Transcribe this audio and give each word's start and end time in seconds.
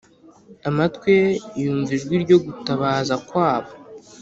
amatwi 0.69 1.11
ye 1.21 1.29
yumva 1.61 1.91
ijwi 1.97 2.15
ryo 2.23 2.37
gutabaza 2.45 3.15
kwabo 3.27 3.71